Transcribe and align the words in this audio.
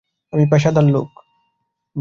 আমি 0.33 0.43
পেশাদার 0.51 0.85
লোক। 0.85 1.09